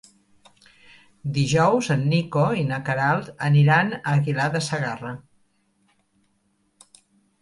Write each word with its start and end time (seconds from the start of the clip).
Dijous 1.35 1.89
en 1.97 2.01
Nico 2.15 2.45
i 2.61 2.65
na 2.71 2.79
Queralt 2.89 3.29
aniran 3.49 3.93
a 4.01 4.03
Aguilar 4.15 4.51
de 4.57 4.63
Segarra. 4.69 5.15